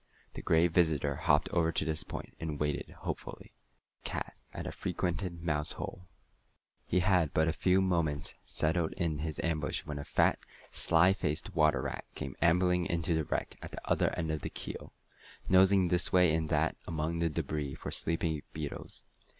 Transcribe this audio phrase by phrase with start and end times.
[0.33, 4.65] The Gray Visitor hopped over to this point, and waited hopefully, like a cat at
[4.65, 6.07] a frequented mouse hole.
[6.87, 10.39] He had been but a few moments settled in his ambush when a fat,
[10.71, 14.49] sly faced water rat came ambling into the wreck at the other end of the
[14.49, 14.91] keel,
[15.47, 19.03] nosing this way and that among the débris for sleepy beetles.